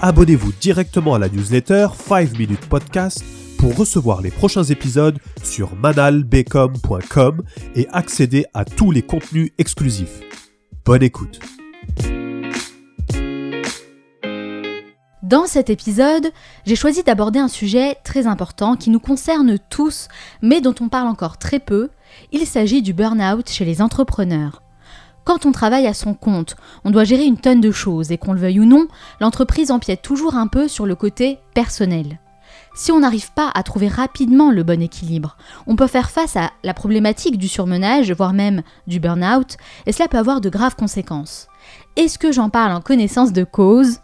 abonnez-vous 0.00 0.52
directement 0.60 1.14
à 1.14 1.18
la 1.18 1.28
newsletter 1.28 1.88
5 1.94 2.38
Minutes 2.38 2.68
Podcast 2.68 3.24
pour 3.58 3.76
recevoir 3.76 4.22
les 4.22 4.30
prochains 4.30 4.62
épisodes 4.62 5.18
sur 5.42 5.74
manalbecom.com 5.74 7.42
et 7.74 7.88
accéder 7.90 8.46
à 8.54 8.64
tous 8.64 8.90
les 8.90 9.02
contenus 9.02 9.50
exclusifs. 9.58 10.20
Bonne 10.84 11.02
écoute. 11.02 11.40
Dans 15.22 15.46
cet 15.46 15.68
épisode, 15.68 16.30
j'ai 16.64 16.76
choisi 16.76 17.02
d'aborder 17.02 17.38
un 17.38 17.48
sujet 17.48 17.96
très 18.04 18.26
important 18.26 18.76
qui 18.76 18.88
nous 18.88 19.00
concerne 19.00 19.58
tous, 19.68 20.08
mais 20.40 20.60
dont 20.60 20.74
on 20.80 20.88
parle 20.88 21.08
encore 21.08 21.36
très 21.36 21.58
peu. 21.58 21.90
Il 22.32 22.46
s'agit 22.46 22.80
du 22.80 22.94
burn-out 22.94 23.50
chez 23.50 23.66
les 23.66 23.82
entrepreneurs. 23.82 24.62
Quand 25.28 25.44
on 25.44 25.52
travaille 25.52 25.86
à 25.86 25.92
son 25.92 26.14
compte, 26.14 26.56
on 26.86 26.90
doit 26.90 27.04
gérer 27.04 27.26
une 27.26 27.36
tonne 27.36 27.60
de 27.60 27.70
choses 27.70 28.10
et 28.12 28.16
qu'on 28.16 28.32
le 28.32 28.40
veuille 28.40 28.60
ou 28.60 28.64
non, 28.64 28.88
l'entreprise 29.20 29.70
empiète 29.70 30.00
toujours 30.00 30.36
un 30.36 30.46
peu 30.46 30.68
sur 30.68 30.86
le 30.86 30.94
côté 30.94 31.38
personnel. 31.52 32.18
Si 32.74 32.92
on 32.92 33.00
n'arrive 33.00 33.30
pas 33.32 33.50
à 33.54 33.62
trouver 33.62 33.88
rapidement 33.88 34.50
le 34.50 34.62
bon 34.62 34.80
équilibre, 34.80 35.36
on 35.66 35.76
peut 35.76 35.86
faire 35.86 36.08
face 36.08 36.36
à 36.36 36.52
la 36.64 36.72
problématique 36.72 37.36
du 37.36 37.46
surmenage, 37.46 38.10
voire 38.10 38.32
même 38.32 38.62
du 38.86 39.00
burn-out, 39.00 39.58
et 39.84 39.92
cela 39.92 40.08
peut 40.08 40.16
avoir 40.16 40.40
de 40.40 40.48
graves 40.48 40.76
conséquences. 40.76 41.48
Est-ce 41.96 42.18
que 42.18 42.32
j'en 42.32 42.48
parle 42.48 42.72
en 42.72 42.80
connaissance 42.80 43.34
de 43.34 43.44
cause? 43.44 43.98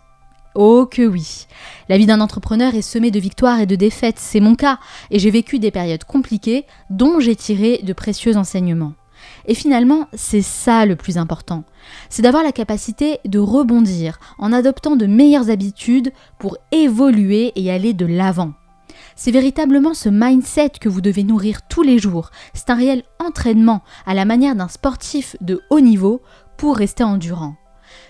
Oh 0.55 0.84
que 0.84 1.06
oui. 1.06 1.47
La 1.89 1.97
vie 1.97 2.05
d'un 2.05 2.20
entrepreneur 2.20 2.75
est 2.75 2.83
semée 2.83 3.11
de 3.11 3.19
victoires 3.19 3.61
et 3.61 3.67
de 3.67 3.77
défaites, 3.77 4.19
c'est 4.19 4.41
mon 4.41 4.56
cas, 4.56 4.78
et 5.11 5.19
j'ai 5.19 5.30
vécu 5.30 5.58
des 5.58 5.70
périodes 5.70 6.05
compliquées 6.05 6.67
dont 6.91 7.19
j'ai 7.19 7.34
tiré 7.34 7.80
de 7.83 7.95
précieux 7.95 8.36
enseignements. 8.36 8.92
Et 9.47 9.55
finalement, 9.55 10.08
c'est 10.14 10.42
ça 10.42 10.86
le 10.86 10.97
plus 10.97 11.19
important. 11.19 11.64
C'est 12.08 12.22
d'avoir 12.22 12.42
la 12.42 12.53
capacité 12.53 13.19
de 13.25 13.39
rebondir 13.39 14.19
en 14.39 14.53
adoptant 14.53 14.97
de 14.97 15.06
meilleures 15.06 15.50
habitudes 15.50 16.12
pour 16.39 16.56
évoluer 16.72 17.52
et 17.56 17.70
aller 17.70 17.92
de 17.92 18.06
l'avant. 18.06 18.52
C'est 19.17 19.30
véritablement 19.30 19.95
ce 19.95 20.08
mindset 20.08 20.72
que 20.80 20.89
vous 20.89 21.00
devez 21.00 21.25
nourrir 21.25 21.62
tous 21.69 21.83
les 21.83 21.98
jours. 21.98 22.30
C'est 22.52 22.70
un 22.70 22.75
réel 22.75 23.02
entraînement 23.19 23.83
à 24.06 24.14
la 24.14 24.25
manière 24.25 24.56
d'un 24.56 24.69
sportif 24.69 25.36
de 25.41 25.61
haut 25.70 25.80
niveau 25.80 26.22
pour 26.56 26.77
rester 26.77 27.05
endurant. 27.05 27.56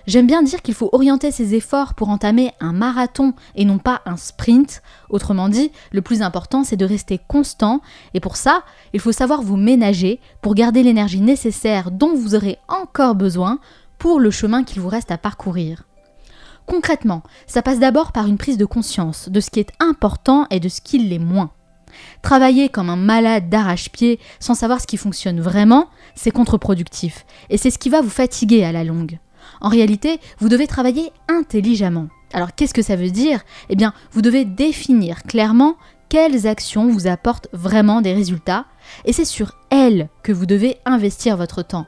J'aime 0.07 0.27
bien 0.27 0.43
dire 0.43 0.61
qu'il 0.61 0.75
faut 0.75 0.91
orienter 0.93 1.31
ses 1.31 1.55
efforts 1.55 1.95
pour 1.95 2.11
entamer 2.11 2.53
un 2.61 2.73
marathon 2.73 3.33
et 3.55 3.65
non 3.65 3.79
pas 3.79 4.03
un 4.05 4.19
sprint. 4.19 4.83
Autrement 5.09 5.49
dit, 5.49 5.73
le 5.93 6.03
plus 6.03 6.21
important, 6.21 6.63
c'est 6.63 6.77
de 6.77 6.85
rester 6.85 7.19
constant 7.27 7.81
et 8.13 8.21
pour 8.21 8.37
ça, 8.37 8.65
il 8.93 9.01
faut 9.01 9.13
savoir 9.13 9.41
vous 9.41 9.57
ménager 9.57 10.21
pour 10.43 10.55
garder 10.55 10.83
l'énergie 10.83 11.23
nécessaire 11.23 11.91
dont 11.91 12.15
vous 12.15 12.35
aurez 12.35 12.59
encore 12.69 13.15
besoin 13.15 13.59
pour 13.99 14.21
le 14.21 14.31
chemin 14.31 14.63
qu'il 14.63 14.83
vous 14.83 14.89
reste 14.89 15.11
à 15.11 15.17
parcourir. 15.17 15.85
Concrètement, 16.67 17.23
ça 17.47 17.63
passe 17.63 17.79
d'abord 17.79 18.13
par 18.13 18.27
une 18.27 18.39
prise 18.39 18.59
de 18.59 18.65
conscience 18.65 19.31
de 19.31 19.41
ce 19.41 19.51
qui 19.51 19.61
est 19.61 19.73
important 19.81 20.47
et 20.51 20.61
de 20.61 20.69
ce 20.69 20.83
qui 20.83 20.99
l'est 20.99 21.19
moins. 21.19 21.51
Travailler 22.23 22.69
comme 22.69 22.91
un 22.91 22.97
malade 22.97 23.49
d'arrache-pied 23.49 24.19
sans 24.41 24.55
savoir 24.55 24.81
ce 24.81 24.87
qui 24.87 24.97
fonctionne 24.97 25.41
vraiment, 25.41 25.89
c'est 26.15 26.31
contre-productif 26.31 27.25
et 27.49 27.57
c'est 27.57 27.71
ce 27.71 27.79
qui 27.79 27.91
va 27.91 28.03
vous 28.03 28.11
fatiguer 28.11 28.65
à 28.65 28.73
la 28.73 28.85
longue. 28.85 29.19
En 29.65 29.71
réalité, 29.71 30.21
vous 30.41 30.51
devez 30.51 30.67
travailler 30.67 31.11
intelligemment. 31.27 32.09
Alors 32.35 32.55
qu'est-ce 32.55 32.75
que 32.75 32.83
ça 32.83 32.97
veut 32.97 33.09
dire? 33.09 33.41
Eh 33.71 33.77
bien, 33.77 33.95
vous 34.13 34.21
devez 34.21 34.45
définir 34.45 35.23
clairement 35.23 35.77
quelles 36.11 36.47
actions 36.47 36.91
vous 36.91 37.07
apportent 37.07 37.49
vraiment 37.55 38.03
des 38.03 38.13
résultats, 38.13 38.67
et 39.07 39.15
c'est 39.15 39.25
sur 39.25 39.53
elles 39.71 40.11
que 40.23 40.33
vous 40.33 40.45
devez 40.45 40.77
investir 40.85 41.39
votre 41.39 41.63
temps. 41.63 41.87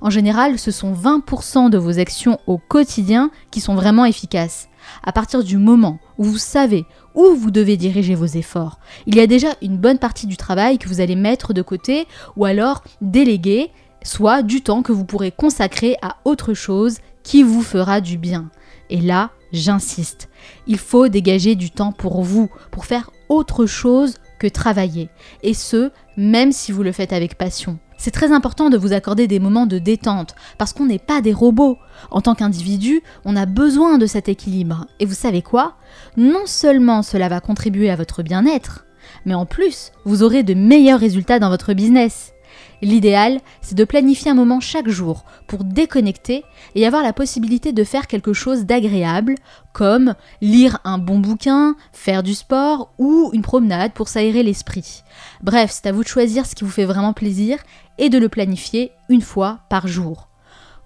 En 0.00 0.10
général, 0.10 0.60
ce 0.60 0.70
sont 0.70 0.92
20% 0.92 1.70
de 1.70 1.78
vos 1.78 1.98
actions 1.98 2.38
au 2.46 2.56
quotidien 2.56 3.32
qui 3.50 3.60
sont 3.60 3.74
vraiment 3.74 4.04
efficaces. 4.04 4.68
À 5.02 5.10
partir 5.10 5.42
du 5.42 5.58
moment 5.58 5.98
où 6.18 6.24
vous 6.24 6.38
savez 6.38 6.86
où 7.16 7.34
vous 7.34 7.50
devez 7.50 7.76
diriger 7.76 8.14
vos 8.14 8.26
efforts, 8.26 8.78
il 9.06 9.16
y 9.16 9.20
a 9.20 9.26
déjà 9.26 9.48
une 9.60 9.76
bonne 9.76 9.98
partie 9.98 10.28
du 10.28 10.36
travail 10.36 10.78
que 10.78 10.86
vous 10.86 11.00
allez 11.00 11.16
mettre 11.16 11.52
de 11.52 11.62
côté 11.62 12.06
ou 12.36 12.44
alors 12.44 12.84
déléguer 13.00 13.72
soit 14.02 14.42
du 14.42 14.62
temps 14.62 14.82
que 14.82 14.92
vous 14.92 15.04
pourrez 15.04 15.30
consacrer 15.30 15.96
à 16.02 16.16
autre 16.24 16.54
chose 16.54 16.98
qui 17.22 17.42
vous 17.42 17.62
fera 17.62 18.00
du 18.00 18.18
bien. 18.18 18.50
Et 18.90 19.00
là, 19.00 19.30
j'insiste, 19.52 20.28
il 20.66 20.78
faut 20.78 21.08
dégager 21.08 21.54
du 21.54 21.70
temps 21.70 21.92
pour 21.92 22.22
vous, 22.22 22.48
pour 22.70 22.86
faire 22.86 23.10
autre 23.28 23.66
chose 23.66 24.16
que 24.38 24.46
travailler. 24.46 25.08
Et 25.42 25.54
ce, 25.54 25.90
même 26.16 26.52
si 26.52 26.72
vous 26.72 26.82
le 26.82 26.92
faites 26.92 27.12
avec 27.12 27.36
passion. 27.36 27.78
C'est 28.00 28.12
très 28.12 28.30
important 28.30 28.70
de 28.70 28.78
vous 28.78 28.92
accorder 28.92 29.26
des 29.26 29.40
moments 29.40 29.66
de 29.66 29.78
détente, 29.78 30.36
parce 30.56 30.72
qu'on 30.72 30.86
n'est 30.86 31.00
pas 31.00 31.20
des 31.20 31.32
robots. 31.32 31.76
En 32.12 32.20
tant 32.20 32.36
qu'individu, 32.36 33.02
on 33.24 33.34
a 33.34 33.44
besoin 33.44 33.98
de 33.98 34.06
cet 34.06 34.28
équilibre. 34.28 34.86
Et 35.00 35.04
vous 35.04 35.14
savez 35.14 35.42
quoi? 35.42 35.74
Non 36.16 36.46
seulement 36.46 37.02
cela 37.02 37.28
va 37.28 37.40
contribuer 37.40 37.90
à 37.90 37.96
votre 37.96 38.22
bien-être, 38.22 38.86
mais 39.24 39.34
en 39.34 39.46
plus, 39.46 39.90
vous 40.04 40.22
aurez 40.22 40.44
de 40.44 40.54
meilleurs 40.54 41.00
résultats 41.00 41.40
dans 41.40 41.50
votre 41.50 41.72
business. 41.72 42.32
L'idéal, 42.80 43.40
c'est 43.60 43.74
de 43.74 43.84
planifier 43.84 44.30
un 44.30 44.34
moment 44.34 44.60
chaque 44.60 44.88
jour 44.88 45.24
pour 45.46 45.64
déconnecter 45.64 46.44
et 46.74 46.86
avoir 46.86 47.02
la 47.02 47.12
possibilité 47.12 47.72
de 47.72 47.84
faire 47.84 48.06
quelque 48.06 48.32
chose 48.32 48.66
d'agréable, 48.66 49.34
comme 49.72 50.14
lire 50.40 50.78
un 50.84 50.98
bon 50.98 51.18
bouquin, 51.18 51.74
faire 51.92 52.22
du 52.22 52.34
sport 52.34 52.92
ou 52.98 53.30
une 53.32 53.42
promenade 53.42 53.92
pour 53.92 54.08
s'aérer 54.08 54.42
l'esprit. 54.42 55.02
Bref, 55.42 55.70
c'est 55.72 55.88
à 55.88 55.92
vous 55.92 56.02
de 56.02 56.08
choisir 56.08 56.46
ce 56.46 56.54
qui 56.54 56.64
vous 56.64 56.70
fait 56.70 56.84
vraiment 56.84 57.12
plaisir 57.12 57.58
et 57.98 58.10
de 58.10 58.18
le 58.18 58.28
planifier 58.28 58.92
une 59.08 59.22
fois 59.22 59.60
par 59.68 59.88
jour. 59.88 60.27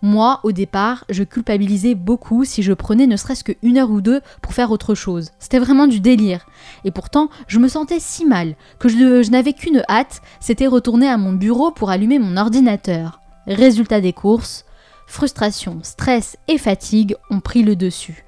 Moi, 0.04 0.40
au 0.42 0.50
départ, 0.50 1.04
je 1.10 1.22
culpabilisais 1.22 1.94
beaucoup 1.94 2.44
si 2.44 2.64
je 2.64 2.72
prenais 2.72 3.06
ne 3.06 3.16
serait-ce 3.16 3.44
qu'une 3.44 3.78
heure 3.78 3.92
ou 3.92 4.00
deux 4.00 4.20
pour 4.42 4.52
faire 4.52 4.72
autre 4.72 4.96
chose. 4.96 5.30
C'était 5.38 5.60
vraiment 5.60 5.86
du 5.86 6.00
délire. 6.00 6.44
Et 6.84 6.90
pourtant, 6.90 7.30
je 7.46 7.60
me 7.60 7.68
sentais 7.68 8.00
si 8.00 8.26
mal 8.26 8.56
que 8.80 8.88
je, 8.88 9.30
n'avais 9.30 9.52
qu'une 9.52 9.84
hâte, 9.88 10.20
c'était 10.40 10.66
retourner 10.66 11.08
à 11.08 11.18
mon 11.18 11.32
bureau 11.32 11.70
pour 11.70 11.90
allumer 11.90 12.18
mon 12.18 12.36
ordinateur. 12.36 13.20
Résultat 13.46 14.00
des 14.00 14.12
courses, 14.12 14.64
frustration, 15.06 15.78
stress 15.84 16.36
et 16.48 16.58
fatigue 16.58 17.14
ont 17.30 17.38
pris 17.40 17.62
le 17.62 17.76
dessus. 17.76 18.24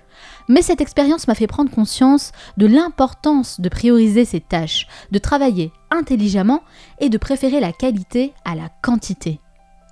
Mais 0.48 0.62
cette 0.62 0.80
expérience 0.80 1.26
m'a 1.26 1.34
fait 1.34 1.48
prendre 1.48 1.72
conscience 1.72 2.30
de 2.56 2.66
l'importance 2.66 3.60
de 3.60 3.68
prioriser 3.68 4.24
ses 4.24 4.40
tâches, 4.40 4.86
de 5.10 5.18
travailler 5.18 5.72
intelligemment 5.90 6.62
et 7.00 7.08
de 7.08 7.18
préférer 7.18 7.58
la 7.58 7.72
qualité 7.72 8.32
à 8.44 8.54
la 8.54 8.68
quantité. 8.80 9.40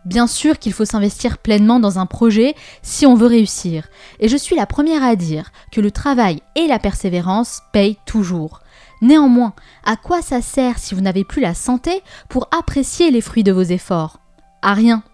Bien 0.04 0.26
sûr 0.26 0.58
qu'il 0.58 0.72
faut 0.72 0.84
s'investir 0.84 1.38
pleinement 1.38 1.78
dans 1.78 1.98
un 1.98 2.06
projet 2.06 2.56
si 2.82 3.06
on 3.06 3.14
veut 3.14 3.26
réussir, 3.26 3.88
et 4.18 4.28
je 4.28 4.36
suis 4.36 4.56
la 4.56 4.66
première 4.66 5.04
à 5.04 5.14
dire 5.14 5.52
que 5.70 5.80
le 5.80 5.92
travail 5.92 6.40
et 6.56 6.66
la 6.66 6.80
persévérance 6.80 7.60
payent 7.72 7.98
toujours. 8.04 8.60
Néanmoins, 9.00 9.54
à 9.84 9.96
quoi 9.96 10.20
ça 10.20 10.40
sert 10.42 10.78
si 10.78 10.94
vous 10.94 11.00
n'avez 11.00 11.24
plus 11.24 11.40
la 11.40 11.54
santé 11.54 12.02
pour 12.28 12.48
apprécier 12.56 13.10
les 13.10 13.20
fruits 13.20 13.44
de 13.44 13.52
vos 13.52 13.62
efforts? 13.62 14.18
À 14.60 14.74
rien. 14.74 15.04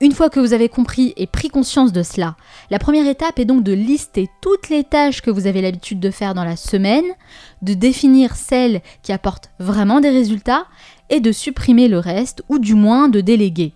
Une 0.00 0.12
fois 0.12 0.30
que 0.30 0.40
vous 0.40 0.52
avez 0.52 0.68
compris 0.68 1.12
et 1.16 1.26
pris 1.28 1.48
conscience 1.48 1.92
de 1.92 2.02
cela, 2.02 2.36
la 2.70 2.80
première 2.80 3.06
étape 3.06 3.38
est 3.38 3.44
donc 3.44 3.62
de 3.62 3.72
lister 3.72 4.28
toutes 4.40 4.68
les 4.68 4.82
tâches 4.82 5.22
que 5.22 5.30
vous 5.30 5.46
avez 5.46 5.62
l'habitude 5.62 6.00
de 6.00 6.10
faire 6.10 6.34
dans 6.34 6.44
la 6.44 6.56
semaine, 6.56 7.04
de 7.62 7.74
définir 7.74 8.34
celles 8.34 8.82
qui 9.02 9.12
apportent 9.12 9.50
vraiment 9.60 10.00
des 10.00 10.10
résultats 10.10 10.66
et 11.08 11.20
de 11.20 11.30
supprimer 11.30 11.86
le 11.86 11.98
reste 11.98 12.42
ou 12.48 12.58
du 12.58 12.74
moins 12.74 13.08
de 13.08 13.20
déléguer. 13.20 13.74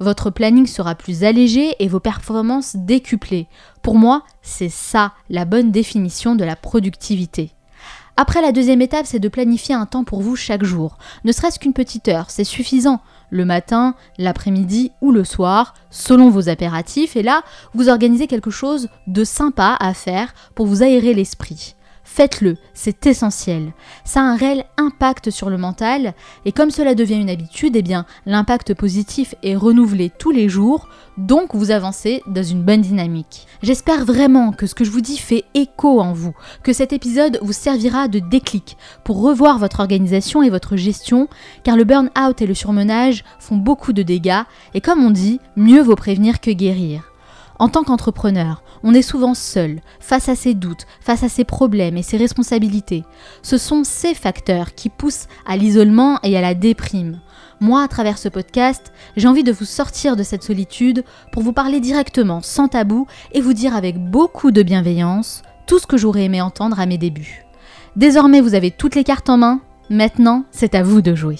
Votre 0.00 0.30
planning 0.30 0.66
sera 0.66 0.94
plus 0.94 1.24
allégé 1.24 1.74
et 1.78 1.88
vos 1.88 2.00
performances 2.00 2.76
décuplées. 2.76 3.48
Pour 3.82 3.96
moi, 3.96 4.22
c'est 4.42 4.68
ça 4.68 5.12
la 5.30 5.44
bonne 5.44 5.70
définition 5.70 6.34
de 6.34 6.44
la 6.44 6.56
productivité. 6.56 7.52
Après, 8.16 8.40
la 8.40 8.52
deuxième 8.52 8.80
étape, 8.80 9.06
c'est 9.06 9.18
de 9.18 9.28
planifier 9.28 9.74
un 9.74 9.86
temps 9.86 10.04
pour 10.04 10.20
vous 10.20 10.36
chaque 10.36 10.62
jour. 10.62 10.98
Ne 11.24 11.32
serait-ce 11.32 11.58
qu'une 11.58 11.72
petite 11.72 12.06
heure, 12.06 12.30
c'est 12.30 12.44
suffisant. 12.44 13.00
Le 13.30 13.44
matin, 13.44 13.96
l'après-midi 14.18 14.92
ou 15.00 15.10
le 15.10 15.24
soir, 15.24 15.74
selon 15.90 16.30
vos 16.30 16.48
impératifs. 16.48 17.16
Et 17.16 17.24
là, 17.24 17.42
vous 17.74 17.88
organisez 17.88 18.28
quelque 18.28 18.50
chose 18.50 18.88
de 19.08 19.24
sympa 19.24 19.76
à 19.80 19.94
faire 19.94 20.32
pour 20.54 20.66
vous 20.66 20.84
aérer 20.84 21.12
l'esprit. 21.12 21.74
Faites-le, 22.04 22.58
c'est 22.74 23.06
essentiel. 23.06 23.72
Ça 24.04 24.20
a 24.20 24.24
un 24.24 24.36
réel 24.36 24.66
impact 24.76 25.30
sur 25.30 25.48
le 25.48 25.56
mental 25.56 26.12
et 26.44 26.52
comme 26.52 26.70
cela 26.70 26.94
devient 26.94 27.20
une 27.20 27.30
habitude, 27.30 27.76
eh 27.76 27.82
bien 27.82 28.04
l'impact 28.26 28.74
positif 28.74 29.34
est 29.42 29.56
renouvelé 29.56 30.12
tous 30.16 30.30
les 30.30 30.50
jours, 30.50 30.86
donc 31.16 31.54
vous 31.54 31.70
avancez 31.70 32.22
dans 32.26 32.42
une 32.42 32.62
bonne 32.62 32.82
dynamique. 32.82 33.46
J'espère 33.62 34.04
vraiment 34.04 34.52
que 34.52 34.66
ce 34.66 34.74
que 34.74 34.84
je 34.84 34.90
vous 34.90 35.00
dis 35.00 35.16
fait 35.16 35.44
écho 35.54 36.00
en 36.00 36.12
vous, 36.12 36.34
que 36.62 36.74
cet 36.74 36.92
épisode 36.92 37.38
vous 37.40 37.54
servira 37.54 38.06
de 38.06 38.18
déclic 38.18 38.76
pour 39.02 39.22
revoir 39.22 39.58
votre 39.58 39.80
organisation 39.80 40.42
et 40.42 40.50
votre 40.50 40.76
gestion, 40.76 41.28
car 41.62 41.76
le 41.76 41.84
burn-out 41.84 42.42
et 42.42 42.46
le 42.46 42.54
surmenage 42.54 43.24
font 43.38 43.56
beaucoup 43.56 43.94
de 43.94 44.02
dégâts 44.02 44.42
et 44.74 44.82
comme 44.82 45.02
on 45.02 45.10
dit, 45.10 45.40
mieux 45.56 45.80
vaut 45.80 45.96
prévenir 45.96 46.40
que 46.40 46.50
guérir. 46.50 47.13
En 47.58 47.68
tant 47.68 47.84
qu'entrepreneur, 47.84 48.62
on 48.82 48.94
est 48.94 49.02
souvent 49.02 49.34
seul, 49.34 49.80
face 50.00 50.28
à 50.28 50.34
ses 50.34 50.54
doutes, 50.54 50.86
face 51.00 51.22
à 51.22 51.28
ses 51.28 51.44
problèmes 51.44 51.96
et 51.96 52.02
ses 52.02 52.16
responsabilités. 52.16 53.04
Ce 53.42 53.58
sont 53.58 53.84
ces 53.84 54.14
facteurs 54.14 54.74
qui 54.74 54.88
poussent 54.88 55.28
à 55.46 55.56
l'isolement 55.56 56.18
et 56.22 56.36
à 56.36 56.40
la 56.40 56.54
déprime. 56.54 57.20
Moi, 57.60 57.82
à 57.82 57.88
travers 57.88 58.18
ce 58.18 58.28
podcast, 58.28 58.92
j'ai 59.16 59.28
envie 59.28 59.44
de 59.44 59.52
vous 59.52 59.64
sortir 59.64 60.16
de 60.16 60.22
cette 60.22 60.42
solitude 60.42 61.04
pour 61.32 61.42
vous 61.42 61.52
parler 61.52 61.80
directement, 61.80 62.42
sans 62.42 62.68
tabou, 62.68 63.06
et 63.32 63.40
vous 63.40 63.52
dire 63.52 63.76
avec 63.76 63.98
beaucoup 63.98 64.50
de 64.50 64.62
bienveillance 64.62 65.42
tout 65.66 65.78
ce 65.78 65.86
que 65.86 65.96
j'aurais 65.96 66.24
aimé 66.24 66.42
entendre 66.42 66.80
à 66.80 66.86
mes 66.86 66.98
débuts. 66.98 67.44
Désormais, 67.96 68.40
vous 68.40 68.54
avez 68.54 68.72
toutes 68.72 68.96
les 68.96 69.04
cartes 69.04 69.30
en 69.30 69.36
main. 69.36 69.60
Maintenant, 69.88 70.44
c'est 70.50 70.74
à 70.74 70.82
vous 70.82 71.00
de 71.00 71.14
jouer. 71.14 71.38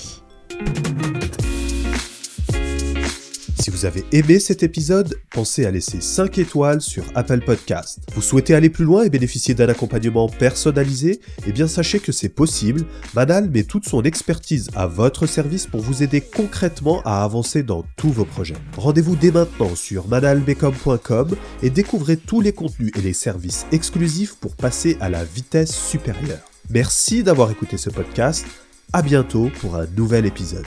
Si 3.64 3.70
vous 3.70 3.86
avez 3.86 4.04
aimé 4.12 4.40
cet 4.40 4.62
épisode, 4.62 5.18
pensez 5.30 5.64
à 5.64 5.70
laisser 5.70 6.02
5 6.02 6.36
étoiles 6.36 6.82
sur 6.82 7.02
Apple 7.14 7.40
Podcast. 7.40 8.00
Vous 8.14 8.20
souhaitez 8.20 8.54
aller 8.54 8.68
plus 8.68 8.84
loin 8.84 9.04
et 9.04 9.08
bénéficier 9.08 9.54
d'un 9.54 9.70
accompagnement 9.70 10.28
personnalisé? 10.28 11.18
Eh 11.46 11.52
bien 11.52 11.66
sachez 11.66 11.98
que 11.98 12.12
c'est 12.12 12.28
possible. 12.28 12.84
Manal 13.14 13.48
met 13.48 13.62
toute 13.62 13.88
son 13.88 14.02
expertise 14.02 14.68
à 14.74 14.86
votre 14.86 15.24
service 15.24 15.66
pour 15.66 15.80
vous 15.80 16.02
aider 16.02 16.20
concrètement 16.20 17.00
à 17.06 17.24
avancer 17.24 17.62
dans 17.62 17.86
tous 17.96 18.12
vos 18.12 18.26
projets. 18.26 18.52
Rendez-vous 18.76 19.16
dès 19.16 19.30
maintenant 19.30 19.74
sur 19.74 20.08
manalbecom.com 20.08 21.34
et 21.62 21.70
découvrez 21.70 22.18
tous 22.18 22.42
les 22.42 22.52
contenus 22.52 22.92
et 22.98 23.00
les 23.00 23.14
services 23.14 23.64
exclusifs 23.72 24.34
pour 24.34 24.56
passer 24.56 24.98
à 25.00 25.08
la 25.08 25.24
vitesse 25.24 25.74
supérieure. 25.74 26.44
Merci 26.68 27.22
d'avoir 27.22 27.50
écouté 27.50 27.78
ce 27.78 27.88
podcast. 27.88 28.44
À 28.92 29.00
bientôt 29.00 29.50
pour 29.58 29.76
un 29.76 29.86
nouvel 29.96 30.26
épisode. 30.26 30.66